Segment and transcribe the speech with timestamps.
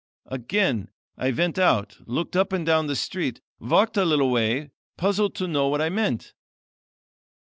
[0.25, 5.35] "Again I went out, looked up and down the street, walked a little way, puzzled
[5.35, 6.33] to know what I meant.